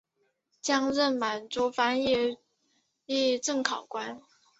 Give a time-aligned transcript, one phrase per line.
[0.65, 4.19] 并任满洲翻译正考官。